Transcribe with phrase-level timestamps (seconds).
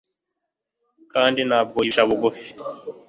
[1.13, 2.47] kandi nta bwo wibeshye uncisha bugufi